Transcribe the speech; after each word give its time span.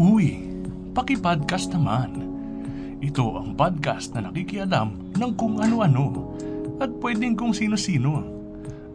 Uy, 0.00 0.40
paki-podcast 0.96 1.76
naman. 1.76 2.24
Ito 3.04 3.36
ang 3.36 3.52
podcast 3.52 4.16
na 4.16 4.24
nakikialam 4.24 5.12
ng 5.12 5.32
kung 5.36 5.60
ano-ano 5.60 6.32
at 6.80 6.88
pwedeng 7.04 7.36
kung 7.36 7.52
sino-sino. 7.52 8.24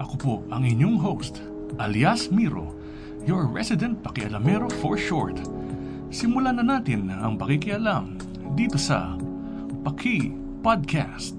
Ako 0.01 0.13
po 0.17 0.33
ang 0.49 0.65
inyong 0.65 0.97
host, 0.97 1.45
alias 1.77 2.33
Miro, 2.33 2.73
your 3.21 3.45
resident 3.45 4.01
pakialamero 4.01 4.65
for 4.81 4.97
short. 4.97 5.37
Simulan 6.09 6.57
na 6.57 6.65
natin 6.65 7.13
ang 7.13 7.37
pakikialam 7.37 8.17
dito 8.57 8.81
sa 8.81 9.13
Paki 9.85 10.33
Podcast. 10.65 11.34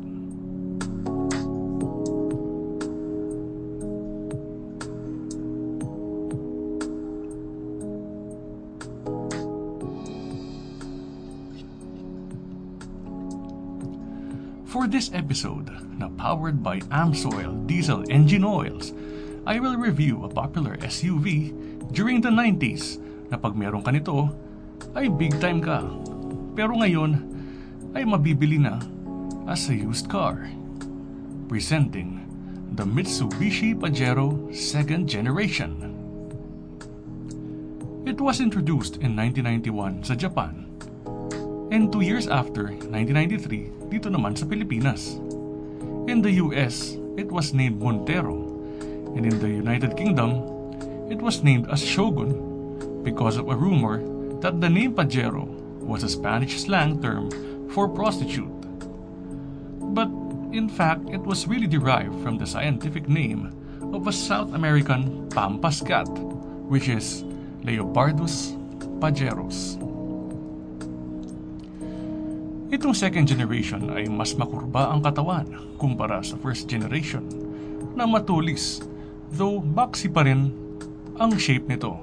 For 14.66 14.90
this 14.90 15.14
episode, 15.14 15.70
na 15.94 16.10
powered 16.18 16.58
by 16.58 16.82
Amsoil 16.90 17.54
diesel 17.70 18.02
engine 18.10 18.42
oils, 18.42 18.90
I 19.46 19.62
will 19.62 19.78
review 19.78 20.26
a 20.26 20.28
popular 20.28 20.74
SUV 20.82 21.54
during 21.94 22.18
the 22.18 22.34
90s 22.34 22.98
na 23.30 23.38
pag 23.38 23.54
meron 23.54 23.86
ka 23.86 23.94
nito, 23.94 24.26
ay 24.98 25.06
big 25.06 25.38
time 25.38 25.62
ka. 25.62 25.86
Pero 26.58 26.74
ngayon, 26.82 27.14
ay 27.94 28.02
mabibili 28.02 28.58
na 28.58 28.82
as 29.46 29.70
a 29.70 29.74
used 29.78 30.10
car. 30.10 30.50
Presenting 31.46 32.26
the 32.74 32.82
Mitsubishi 32.82 33.70
Pajero 33.70 34.50
2nd 34.50 35.06
Generation. 35.06 35.94
It 38.02 38.18
was 38.18 38.42
introduced 38.42 38.98
in 38.98 39.14
1991 39.14 40.10
sa 40.10 40.18
Japan 40.18 40.65
and 41.70 41.90
two 41.90 42.00
years 42.00 42.30
after, 42.30 42.70
1993, 42.70 43.90
dito 43.90 44.06
naman 44.06 44.38
sa 44.38 44.46
Pilipinas. 44.46 45.18
In 46.06 46.22
the 46.22 46.38
US, 46.38 46.94
it 47.18 47.26
was 47.26 47.50
named 47.50 47.82
Montero, 47.82 48.38
and 49.18 49.26
in 49.26 49.36
the 49.42 49.50
United 49.50 49.98
Kingdom, 49.98 50.46
it 51.10 51.18
was 51.18 51.42
named 51.42 51.66
as 51.70 51.82
Shogun 51.82 52.34
because 53.02 53.36
of 53.38 53.50
a 53.50 53.56
rumor 53.56 53.98
that 54.38 54.60
the 54.60 54.70
name 54.70 54.94
Pajero 54.94 55.46
was 55.82 56.02
a 56.02 56.10
Spanish 56.10 56.62
slang 56.62 57.02
term 57.02 57.30
for 57.70 57.88
prostitute. 57.88 58.52
But 59.94 60.10
in 60.54 60.68
fact, 60.68 61.10
it 61.10 61.22
was 61.22 61.46
really 61.46 61.66
derived 61.66 62.22
from 62.22 62.38
the 62.38 62.46
scientific 62.46 63.08
name 63.08 63.50
of 63.94 64.06
a 64.06 64.12
South 64.12 64.54
American 64.54 65.28
pampas 65.30 65.82
cat, 65.82 66.08
which 66.70 66.88
is 66.88 67.22
Leopardus 67.62 68.54
pajeros. 69.00 69.78
Itong 72.76 72.92
second 72.92 73.24
generation 73.24 73.88
ay 73.88 74.04
mas 74.04 74.36
makurba 74.36 74.92
ang 74.92 75.00
katawan 75.00 75.48
kumpara 75.80 76.20
sa 76.20 76.36
first 76.36 76.68
generation 76.68 77.24
na 77.96 78.04
matulis, 78.04 78.84
though 79.32 79.64
boxy 79.64 80.12
pa 80.12 80.28
rin 80.28 80.52
ang 81.16 81.32
shape 81.40 81.64
nito. 81.72 81.96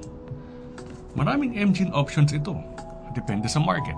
Maraming 1.14 1.54
engine 1.54 1.94
options 1.94 2.34
ito, 2.34 2.58
depende 3.14 3.46
sa 3.46 3.62
market. 3.62 3.94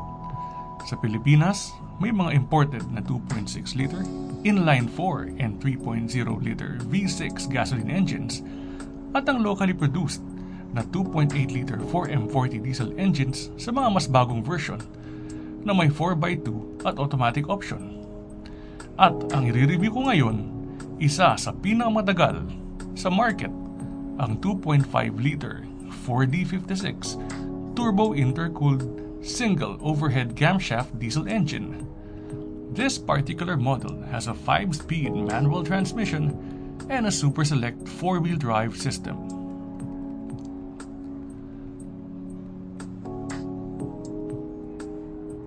Sa 0.83 0.99
Pilipinas, 0.99 1.71
may 2.03 2.11
mga 2.11 2.35
imported 2.35 2.83
na 2.91 2.99
2.6 2.99 3.79
liter, 3.79 4.03
inline 4.43 4.91
4 4.91 5.39
and 5.39 5.55
3.0 5.63 6.11
liter 6.43 6.75
V6 6.91 7.47
gasoline 7.47 7.87
engines 7.87 8.43
at 9.15 9.23
ang 9.31 9.39
locally 9.39 9.71
produced 9.71 10.19
na 10.75 10.83
2.8 10.91 11.31
liter 11.55 11.79
4M40 11.87 12.59
diesel 12.59 12.91
engines 12.99 13.47
sa 13.55 13.71
mga 13.71 13.87
mas 13.95 14.11
bagong 14.11 14.43
version 14.43 14.83
na 15.65 15.73
may 15.73 15.89
4x2 15.89 16.85
at 16.85 17.01
automatic 17.01 17.49
option. 17.49 18.05
At 18.95 19.11
ang 19.35 19.49
i-review 19.49 19.91
ko 19.91 20.07
ngayon, 20.07 20.37
isa 21.01 21.35
sa 21.35 21.51
pinakamatagal 21.51 22.39
sa 22.95 23.11
market, 23.11 23.51
ang 24.15 24.39
2.5 24.39 24.87
liter 25.19 25.67
4D56 26.07 27.19
turbo 27.75 28.15
intercooled 28.15 28.87
single 29.19 29.75
overhead 29.83 30.31
camshaft 30.39 30.95
diesel 30.95 31.27
engine. 31.27 31.83
This 32.71 32.95
particular 32.95 33.57
model 33.57 33.99
has 34.07 34.31
a 34.31 34.37
5-speed 34.37 35.11
manual 35.11 35.63
transmission 35.63 36.31
and 36.87 37.07
a 37.07 37.11
super 37.11 37.43
select 37.43 37.83
4-wheel 37.83 38.37
drive 38.37 38.77
system. 38.79 39.34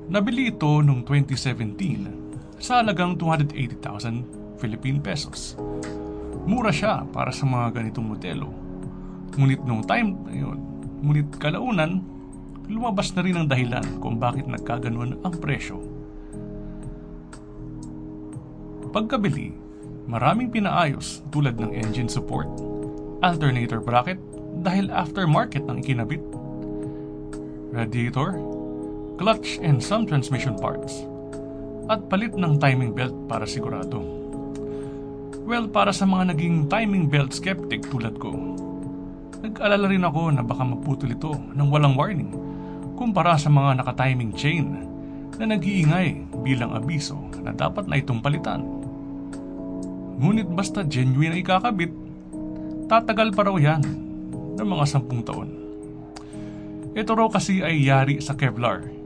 Nabili 0.09 0.49
ito 0.49 0.81
noong 0.81 1.05
2017 1.05 2.57
sa 2.57 2.81
halagang 2.81 3.21
280,000 3.21 4.57
Philippine 4.57 5.05
pesos. 5.05 5.53
Mura 6.49 6.73
siya 6.73 7.05
para 7.13 7.29
sa 7.29 7.45
mga 7.45 7.77
ganitong 7.77 8.17
modelo. 8.17 8.49
Ngunit 9.37 9.61
noong 9.69 9.85
time 9.85 10.17
na 10.25 10.33
yun, 10.33 10.59
ngunit 11.05 11.29
kalaunan, 11.37 12.01
lumabas 12.73 13.13
na 13.13 13.21
rin 13.21 13.37
ang 13.37 13.53
dahilan 13.53 13.85
kung 14.01 14.17
bakit 14.17 14.49
nagkaganon 14.49 15.21
ang 15.21 15.35
presyo. 15.45 15.77
Pagkabili, 18.89 19.53
maraming 20.09 20.49
pinaayos 20.49 21.21
tulad 21.29 21.61
ng 21.61 21.77
engine 21.77 22.09
support, 22.09 22.49
alternator 23.21 23.85
bracket 23.85 24.17
dahil 24.65 24.89
aftermarket 24.89 25.69
ang 25.69 25.85
ikinabit, 25.85 26.25
radiator, 27.77 28.58
clutch 29.19 29.59
and 29.61 29.83
some 29.83 30.07
transmission 30.07 30.55
parts, 30.55 31.03
at 31.91 31.99
palit 32.07 32.39
ng 32.39 32.57
timing 32.63 32.95
belt 32.95 33.13
para 33.27 33.45
sigurado. 33.45 33.99
Well, 35.43 35.67
para 35.67 35.91
sa 35.91 36.07
mga 36.07 36.33
naging 36.33 36.71
timing 36.71 37.11
belt 37.11 37.35
skeptic 37.35 37.91
tulad 37.91 38.15
ko, 38.23 38.31
nag-alala 39.43 39.91
rin 39.91 40.07
ako 40.07 40.23
na 40.31 40.47
baka 40.47 40.63
maputol 40.63 41.11
ito 41.11 41.35
ng 41.35 41.69
walang 41.69 41.99
warning 41.99 42.31
kumpara 42.95 43.35
sa 43.39 43.51
mga 43.51 43.83
naka-timing 43.83 44.35
chain 44.35 44.67
na 45.39 45.45
nag-iingay 45.55 46.27
bilang 46.43 46.75
abiso 46.75 47.15
na 47.43 47.55
dapat 47.55 47.87
na 47.87 47.99
itong 47.99 48.19
palitan. 48.19 48.63
Ngunit 50.19 50.51
basta 50.51 50.83
genuine 50.83 51.39
na 51.39 51.41
ikakabit, 51.41 51.95
tatagal 52.91 53.31
pa 53.31 53.47
raw 53.47 53.55
yan 53.55 53.83
ng 54.59 54.67
mga 54.67 54.85
sampung 54.85 55.23
taon. 55.23 55.51
Ito 56.99 57.15
raw 57.15 57.31
kasi 57.31 57.63
ay 57.63 57.87
yari 57.87 58.19
sa 58.19 58.35
Kevlar 58.35 58.98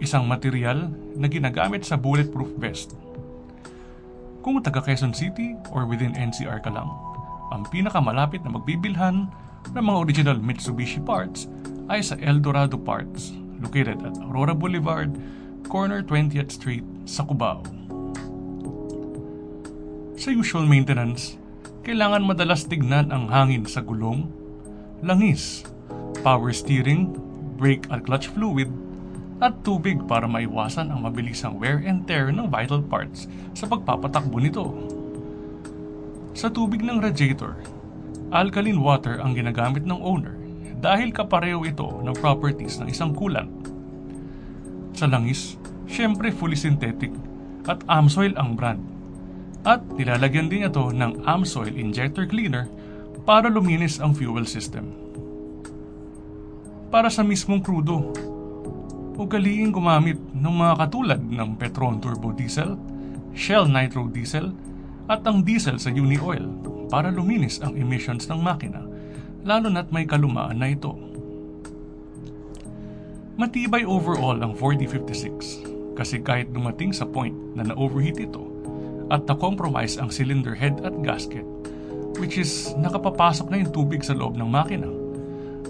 isang 0.00 0.24
material 0.24 0.88
na 1.14 1.28
ginagamit 1.28 1.84
sa 1.84 2.00
bulletproof 2.00 2.50
vest. 2.56 2.96
Kung 4.40 4.56
taga 4.64 4.80
Quezon 4.80 5.12
City 5.12 5.52
or 5.70 5.84
within 5.84 6.16
NCR 6.16 6.64
ka 6.64 6.72
lang, 6.72 6.88
ang 7.52 7.68
pinakamalapit 7.68 8.40
na 8.40 8.56
magbibilhan 8.56 9.28
ng 9.76 9.84
mga 9.84 9.98
original 10.00 10.38
Mitsubishi 10.40 11.04
parts 11.04 11.44
ay 11.92 12.00
sa 12.00 12.16
Eldorado 12.24 12.80
Parts, 12.80 13.36
located 13.60 14.00
at 14.00 14.16
Aurora 14.24 14.56
Boulevard, 14.56 15.12
corner 15.68 16.00
20th 16.00 16.56
Street 16.56 16.86
sa 17.04 17.20
Cubao. 17.28 17.60
Sa 20.16 20.32
usual 20.32 20.64
maintenance, 20.64 21.36
kailangan 21.84 22.24
madalas 22.24 22.64
tignan 22.64 23.12
ang 23.12 23.28
hangin 23.28 23.68
sa 23.68 23.84
gulong, 23.84 24.28
langis, 25.04 25.64
power 26.24 26.52
steering, 26.52 27.12
brake 27.60 27.84
at 27.92 28.04
clutch 28.08 28.28
fluid, 28.32 28.68
at 29.40 29.64
tubig 29.64 29.96
para 30.04 30.28
maiwasan 30.28 30.92
ang 30.92 31.08
mabilisang 31.08 31.56
wear 31.56 31.80
and 31.80 32.04
tear 32.04 32.28
ng 32.28 32.52
vital 32.52 32.84
parts 32.84 33.24
sa 33.56 33.64
pagpapatakbo 33.64 34.36
nito. 34.36 34.68
Sa 36.36 36.52
tubig 36.52 36.84
ng 36.84 37.00
radiator, 37.00 37.56
alkaline 38.30 38.78
water 38.78 39.18
ang 39.18 39.32
ginagamit 39.32 39.82
ng 39.88 39.96
owner 39.96 40.36
dahil 40.80 41.10
kapareho 41.10 41.64
ito 41.64 41.88
ng 42.04 42.14
properties 42.20 42.78
ng 42.80 42.92
isang 42.92 43.16
coolant. 43.16 43.50
Sa 44.92 45.08
langis, 45.08 45.56
syempre 45.88 46.28
fully 46.28 46.56
synthetic 46.56 47.10
at 47.64 47.80
Amsoil 47.88 48.36
ang 48.36 48.54
brand. 48.56 48.80
At 49.64 49.84
nilalagyan 49.92 50.48
din 50.48 50.68
ito 50.68 50.88
ng 50.92 51.24
Amsoil 51.28 51.76
injector 51.76 52.24
cleaner 52.24 52.68
para 53.28 53.52
luminis 53.52 54.00
ang 54.00 54.16
fuel 54.16 54.48
system. 54.48 54.88
Para 56.88 57.12
sa 57.12 57.20
mismong 57.20 57.60
krudo, 57.60 58.10
ugaliing 59.20 59.68
gumamit 59.68 60.16
ng 60.32 60.48
mga 60.48 60.74
katulad 60.80 61.20
ng 61.20 61.60
Petron 61.60 62.00
Turbo 62.00 62.32
Diesel, 62.32 62.72
Shell 63.36 63.68
Nitro 63.68 64.08
Diesel, 64.08 64.48
at 65.12 65.20
ang 65.28 65.44
diesel 65.44 65.76
sa 65.76 65.92
Uni 65.92 66.16
Oil 66.16 66.48
para 66.88 67.12
luminis 67.12 67.60
ang 67.60 67.76
emissions 67.76 68.24
ng 68.32 68.40
makina, 68.40 68.80
lalo 69.44 69.68
na't 69.68 69.92
may 69.92 70.08
kalumaan 70.08 70.56
na 70.56 70.72
ito. 70.72 70.96
Matibay 73.36 73.84
overall 73.84 74.40
ang 74.40 74.56
4056 74.56 75.68
kasi 76.00 76.16
kahit 76.24 76.48
dumating 76.56 76.96
sa 76.96 77.04
point 77.04 77.36
na 77.52 77.68
na-overheat 77.68 78.16
ito 78.24 78.48
at 79.12 79.28
na-compromise 79.28 80.00
ang 80.00 80.08
cylinder 80.08 80.56
head 80.56 80.80
at 80.80 80.96
gasket, 81.04 81.44
which 82.16 82.40
is 82.40 82.72
nakapapasok 82.80 83.52
na 83.52 83.60
yung 83.60 83.72
tubig 83.74 84.00
sa 84.00 84.16
loob 84.16 84.32
ng 84.40 84.48
makina, 84.48 84.88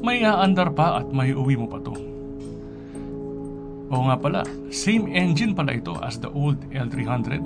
may 0.07 0.23
aandar 0.23 0.71
pa 0.71 1.03
at 1.03 1.11
may 1.11 1.35
uwi 1.35 1.59
mo 1.59 1.67
pa 1.67 1.83
to. 1.83 2.10
Oo 3.91 4.07
nga 4.07 4.15
pala, 4.15 4.43
same 4.71 5.11
engine 5.11 5.51
pala 5.51 5.75
ito 5.75 5.99
as 5.99 6.23
the 6.23 6.31
old 6.31 6.63
L300, 6.71 7.43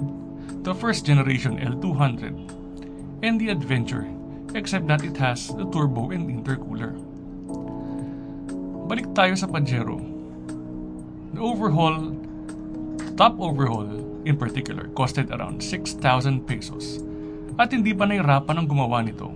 the 0.60 0.76
first 0.76 1.08
generation 1.08 1.56
L200, 1.56 2.36
and 3.24 3.40
the 3.40 3.48
Adventure, 3.48 4.04
except 4.52 4.84
that 4.84 5.00
it 5.00 5.16
has 5.16 5.48
the 5.56 5.64
turbo 5.72 6.12
and 6.12 6.28
intercooler. 6.28 6.92
Balik 8.84 9.08
tayo 9.16 9.32
sa 9.32 9.48
Pajero. 9.48 9.96
The 11.32 11.40
overhaul, 11.40 12.12
top 13.16 13.40
overhaul 13.40 13.88
in 14.28 14.36
particular, 14.36 14.92
costed 14.92 15.32
around 15.32 15.64
6,000 15.64 15.96
pesos 16.44 17.00
at 17.56 17.72
hindi 17.72 17.96
pa 17.96 18.04
nahirapan 18.04 18.60
ang 18.60 18.66
gumawa 18.68 19.00
nito 19.00 19.32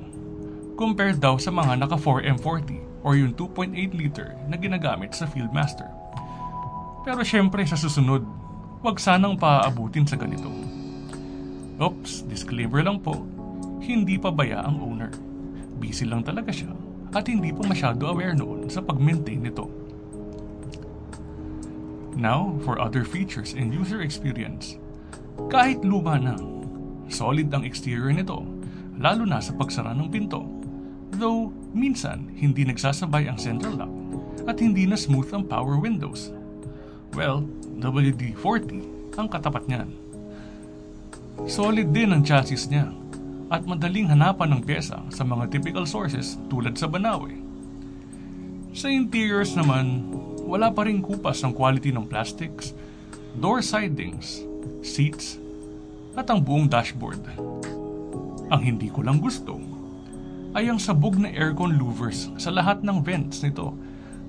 compared 0.79 1.19
daw 1.19 1.41
sa 1.41 1.51
mga 1.51 1.81
naka 1.83 1.99
4M40 1.99 3.03
or 3.03 3.19
yung 3.19 3.35
2.8 3.35 3.75
liter 3.99 4.35
na 4.47 4.55
ginagamit 4.55 5.11
sa 5.11 5.27
Fieldmaster. 5.27 5.98
Pero 7.07 7.23
syempre 7.23 7.63
sa 7.67 7.79
susunod, 7.79 8.23
wag 8.83 8.97
sanang 9.03 9.39
paaabutin 9.39 10.07
sa 10.07 10.19
ganito. 10.19 10.51
Oops, 11.79 12.27
disclaimer 12.27 12.83
lang 12.83 12.99
po, 12.99 13.23
hindi 13.83 14.19
pa 14.19 14.35
baya 14.35 14.67
ang 14.67 14.83
owner. 14.83 15.15
Busy 15.79 16.07
lang 16.07 16.27
talaga 16.27 16.51
siya 16.51 16.75
at 17.15 17.25
hindi 17.31 17.55
pa 17.55 17.65
masyado 17.65 18.11
aware 18.11 18.35
noon 18.35 18.69
sa 18.69 18.83
pag-maintain 18.83 19.41
nito. 19.41 19.71
Now, 22.19 22.59
for 22.67 22.83
other 22.83 23.07
features 23.07 23.55
and 23.55 23.71
user 23.71 24.03
experience. 24.03 24.75
Kahit 25.47 25.87
luma 25.87 26.19
na, 26.19 26.35
solid 27.07 27.47
ang 27.55 27.63
exterior 27.63 28.11
nito, 28.11 28.43
lalo 28.99 29.23
na 29.23 29.39
sa 29.39 29.55
pagsara 29.55 29.95
ng 29.95 30.11
pinto. 30.11 30.43
Though, 31.15 31.55
minsan, 31.71 32.27
hindi 32.35 32.67
nagsasabay 32.67 33.31
ang 33.31 33.39
central 33.39 33.79
lock 33.79 33.95
at 34.51 34.59
hindi 34.59 34.83
na 34.83 34.99
smooth 34.99 35.31
ang 35.31 35.47
power 35.47 35.79
windows 35.79 36.35
Well, 37.17 37.47
WD-40 37.79 39.17
ang 39.19 39.27
katapat 39.27 39.67
niyan. 39.67 39.91
Solid 41.47 41.91
din 41.95 42.15
ang 42.15 42.23
chassis 42.23 42.67
niya 42.71 42.91
at 43.49 43.65
madaling 43.65 44.13
hanapan 44.13 44.55
ng 44.55 44.63
pyesa 44.63 45.01
sa 45.09 45.23
mga 45.25 45.49
typical 45.49 45.89
sources 45.89 46.37
tulad 46.53 46.77
sa 46.77 46.87
Banawe. 46.87 47.33
Sa 48.77 48.93
interiors 48.93 49.57
naman, 49.57 50.07
wala 50.45 50.69
pa 50.71 50.87
rin 50.87 51.01
kupas 51.03 51.41
ang 51.43 51.57
quality 51.57 51.91
ng 51.91 52.07
plastics, 52.07 52.77
door 53.35 53.65
sidings, 53.65 54.45
seats, 54.85 55.41
at 56.15 56.29
ang 56.29 56.45
buong 56.45 56.69
dashboard. 56.69 57.23
Ang 58.49 58.61
hindi 58.63 58.89
ko 58.93 59.03
lang 59.03 59.19
gusto 59.19 59.59
ay 60.57 60.71
ang 60.71 60.81
sabog 60.81 61.21
na 61.21 61.29
aircon 61.31 61.77
louvers 61.77 62.33
sa 62.41 62.49
lahat 62.49 62.81
ng 62.81 63.03
vents 63.05 63.45
nito 63.45 63.77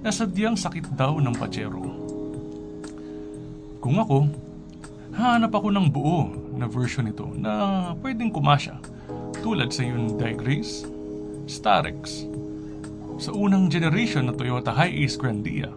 na 0.04 0.12
sadyang 0.12 0.56
sakit 0.56 0.96
daw 0.96 1.20
ng 1.20 1.36
Pajero. 1.36 2.09
Kung 3.80 3.96
ako, 3.96 4.28
hanap 5.16 5.56
ako 5.56 5.72
ng 5.72 5.88
buo 5.88 6.28
na 6.60 6.68
version 6.68 7.08
nito 7.08 7.32
na 7.32 7.96
pwedeng 8.04 8.28
kumasya 8.28 8.76
tulad 9.40 9.72
sa 9.72 9.88
Hyundai 9.88 10.36
Grace, 10.36 10.84
Starex, 11.48 12.28
sa 13.16 13.32
unang 13.32 13.72
generation 13.72 14.28
na 14.28 14.36
Toyota 14.36 14.76
Hi-Ace 14.76 15.16
Grandia 15.16 15.72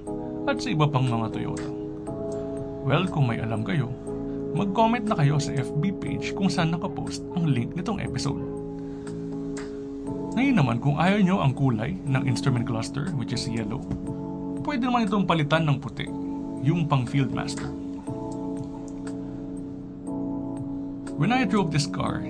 at 0.51 0.59
sa 0.59 0.75
iba 0.75 0.91
pang 0.91 1.07
mga 1.07 1.31
Toyota. 1.31 1.71
Well, 2.83 3.07
kung 3.07 3.31
may 3.31 3.39
alam 3.39 3.63
kayo, 3.63 3.87
mag-comment 4.51 5.07
na 5.07 5.15
kayo 5.15 5.39
sa 5.39 5.55
FB 5.55 6.03
page 6.03 6.35
kung 6.35 6.51
saan 6.51 6.75
nakapost 6.75 7.23
ang 7.39 7.55
link 7.55 7.71
nitong 7.79 8.03
episode. 8.03 8.43
Ngayon 10.35 10.59
naman 10.59 10.83
kung 10.83 10.99
ayaw 10.99 11.23
nyo 11.23 11.39
ang 11.39 11.55
kulay 11.55 11.95
ng 12.03 12.27
instrument 12.27 12.67
cluster 12.67 13.15
which 13.15 13.31
is 13.31 13.47
yellow, 13.47 13.79
pwede 14.67 14.91
naman 14.91 15.07
itong 15.07 15.23
palitan 15.23 15.71
ng 15.71 15.79
puti, 15.79 16.11
yung 16.67 16.91
pang 16.91 17.07
Fieldmaster. 17.07 17.82
When 21.23 21.31
I 21.31 21.45
drove 21.45 21.71
this 21.71 21.87
car, 21.87 22.21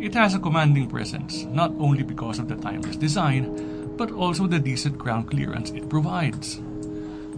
it 0.00 0.14
has 0.14 0.34
a 0.34 0.38
commanding 0.38 0.88
presence, 0.88 1.44
not 1.44 1.70
only 1.78 2.02
because 2.02 2.38
of 2.38 2.48
the 2.48 2.56
timeless 2.56 2.96
design, 2.96 3.92
but 3.98 4.10
also 4.10 4.46
the 4.46 4.58
decent 4.58 4.96
ground 4.96 5.28
clearance 5.28 5.68
it 5.68 5.90
provides, 5.90 6.56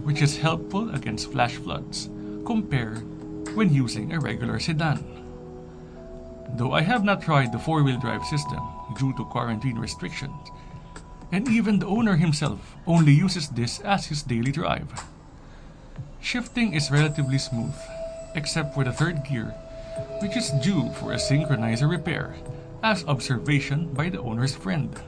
which 0.07 0.21
is 0.21 0.37
helpful 0.37 0.89
against 0.95 1.33
flash 1.33 1.57
floods 1.57 2.07
compared 2.45 3.03
when 3.57 3.73
using 3.73 4.13
a 4.13 4.21
regular 4.21 4.57
sedan. 4.57 5.03
Though 6.55 6.71
I 6.71 6.79
have 6.79 7.03
not 7.03 7.21
tried 7.21 7.51
the 7.51 7.59
four-wheel 7.59 7.99
drive 7.99 8.23
system 8.23 8.63
due 8.97 9.11
to 9.17 9.25
quarantine 9.25 9.77
restrictions, 9.77 10.47
and 11.33 11.45
even 11.49 11.79
the 11.79 11.91
owner 11.91 12.15
himself 12.15 12.77
only 12.87 13.11
uses 13.11 13.49
this 13.49 13.81
as 13.81 14.05
his 14.05 14.23
daily 14.23 14.53
drive. 14.53 14.87
Shifting 16.21 16.71
is 16.71 16.89
relatively 16.89 17.37
smooth, 17.37 17.75
except 18.33 18.73
for 18.73 18.85
the 18.85 18.93
third 18.93 19.27
gear 19.27 19.53
which 20.19 20.37
is 20.37 20.51
due 20.61 20.89
for 20.93 21.13
a 21.13 21.17
synchronizer 21.17 21.89
repair, 21.89 22.35
as 22.83 23.05
observation 23.05 23.91
by 23.93 24.09
the 24.09 24.21
owner's 24.21 24.55
friend. 24.55 24.99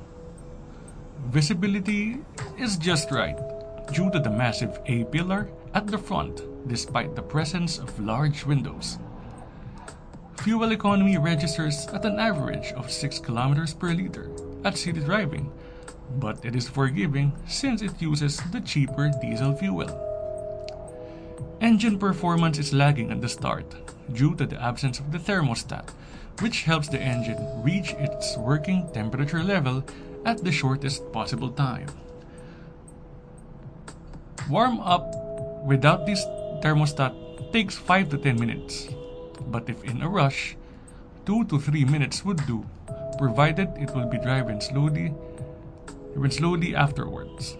Visibility 1.28 2.18
is 2.60 2.78
just 2.78 3.12
right 3.12 3.38
due 3.92 4.12
to 4.12 4.20
the 4.20 4.30
massive 4.30 4.80
A 4.86 5.04
pillar 5.06 5.50
at 5.74 5.88
the 5.88 5.98
front 5.98 6.42
despite 6.68 7.16
the 7.16 7.22
presence 7.22 7.80
of 7.80 8.00
large 8.00 8.46
windows. 8.46 8.98
Fuel 10.38 10.72
economy 10.72 11.18
registers 11.18 11.88
at 11.88 12.06
an 12.06 12.20
average 12.20 12.72
of 12.74 12.92
6 12.92 13.20
kilometers 13.20 13.74
per 13.74 13.94
liter 13.94 14.30
at 14.66 14.78
city 14.78 15.00
driving, 15.00 15.52
but 16.20 16.44
it 16.46 16.56
is 16.56 16.68
forgiving 16.68 17.32
since 17.48 17.82
it 17.82 18.02
uses 18.02 18.42
the 18.52 18.62
cheaper 18.62 19.12
diesel 19.22 19.56
fuel. 19.56 20.13
Engine 21.62 21.98
performance 21.98 22.58
is 22.60 22.74
lagging 22.74 23.12
at 23.12 23.22
the 23.22 23.30
start 23.30 23.66
due 24.12 24.36
to 24.36 24.46
the 24.46 24.62
absence 24.62 25.00
of 25.00 25.12
the 25.12 25.18
thermostat, 25.18 25.90
which 26.40 26.64
helps 26.64 26.90
the 26.90 27.02
engine 27.02 27.40
reach 27.64 27.94
its 28.00 28.38
working 28.38 28.90
temperature 28.94 29.44
level 29.44 29.84
at 30.26 30.44
the 30.44 30.52
shortest 30.52 31.12
possible 31.12 31.50
time. 31.50 31.88
Warm 34.50 34.80
up 34.82 35.16
without 35.64 36.06
this 36.06 36.26
thermostat 36.62 37.16
takes 37.54 37.76
5 37.78 38.10
to 38.10 38.18
10 38.18 38.40
minutes, 38.40 38.90
but 39.48 39.70
if 39.70 39.84
in 39.84 40.02
a 40.02 40.10
rush, 40.10 40.58
2 41.26 41.46
to 41.46 41.60
3 41.60 41.86
minutes 41.86 42.26
would 42.26 42.46
do, 42.46 42.66
provided 43.18 43.70
it 43.80 43.94
will 43.96 44.08
be 44.08 44.18
driven 44.18 44.60
slowly, 44.60 45.14
driven 46.14 46.32
slowly 46.32 46.76
afterwards. 46.76 47.56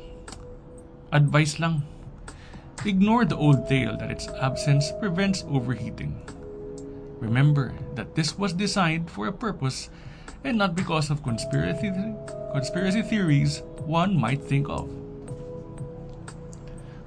Advice 1.14 1.60
lang, 1.60 1.84
Ignore 2.84 3.24
the 3.24 3.40
old 3.40 3.64
tale 3.72 3.96
that 3.96 4.12
its 4.12 4.28
absence 4.44 4.92
prevents 5.00 5.48
overheating. 5.48 6.20
Remember 7.24 7.72
that 7.96 8.12
this 8.12 8.38
was 8.38 8.52
designed 8.52 9.10
for 9.10 9.28
a 9.28 9.32
purpose 9.32 9.90
and 10.44 10.58
not 10.58 10.76
because 10.76 11.08
of 11.10 11.24
conspiracy, 11.24 11.96
conspiracy 12.52 13.02
theories 13.02 13.64
one 13.88 14.20
might 14.20 14.44
think 14.44 14.68
of. 14.68 14.92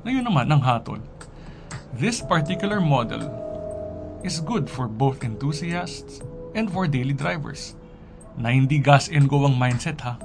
Ngayon 0.08 0.24
naman 0.24 0.48
ang 0.48 0.64
hatol. 0.64 1.04
This 1.92 2.24
particular 2.24 2.80
model 2.80 3.28
is 4.24 4.40
good 4.40 4.72
for 4.72 4.88
both 4.88 5.20
enthusiasts 5.20 6.24
and 6.56 6.72
for 6.72 6.88
daily 6.88 7.12
drivers. 7.12 7.76
Na 8.40 8.48
hindi 8.48 8.80
gas 8.80 9.12
and 9.12 9.28
go 9.28 9.44
ang 9.44 9.60
mindset 9.60 10.00
ha. 10.00 10.16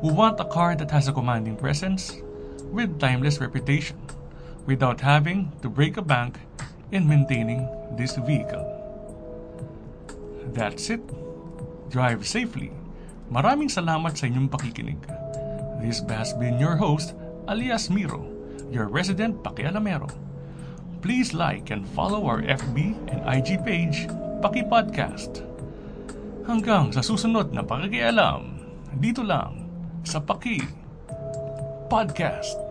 Who 0.00 0.08
want 0.08 0.40
a 0.40 0.48
car 0.48 0.72
that 0.72 0.88
has 0.88 1.04
a 1.04 1.12
commanding 1.12 1.60
presence 1.60 2.16
with 2.72 2.96
timeless 2.96 3.44
reputation 3.44 4.00
without 4.66 5.00
having 5.00 5.52
to 5.60 5.68
break 5.68 5.96
a 5.96 6.04
bank 6.04 6.40
in 6.92 7.08
maintaining 7.08 7.68
this 7.96 8.16
vehicle. 8.16 8.64
That's 10.52 10.88
it. 10.90 11.02
Drive 11.90 12.26
safely. 12.26 12.72
Maraming 13.28 13.68
salamat 13.68 14.16
sa 14.16 14.28
inyong 14.28 14.48
pakikinig. 14.48 15.00
This 15.80 16.00
has 16.08 16.32
been 16.36 16.56
your 16.56 16.76
host, 16.80 17.12
alias 17.48 17.92
Miro, 17.92 18.24
your 18.72 18.88
resident 18.88 19.44
pakialamero. 19.44 20.08
Please 21.04 21.36
like 21.36 21.68
and 21.68 21.84
follow 21.92 22.24
our 22.24 22.40
FB 22.40 22.96
and 23.12 23.20
IG 23.28 23.60
page, 23.60 24.08
Paki 24.40 24.64
Podcast. 24.64 25.44
Hanggang 26.48 26.92
sa 26.92 27.04
susunod 27.04 27.52
na 27.52 27.60
pakikialam, 27.60 28.56
dito 28.96 29.20
lang 29.20 29.68
sa 30.04 30.20
Paki 30.20 30.60
Podcast. 31.92 32.63